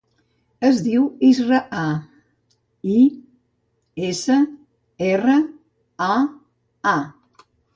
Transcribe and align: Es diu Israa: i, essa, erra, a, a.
Es 0.69 0.77
diu 0.85 1.03
Israa: 1.27 1.83
i, 2.95 2.97
essa, 4.09 4.39
erra, 5.13 5.37
a, 6.09 6.15
a. 6.97 6.97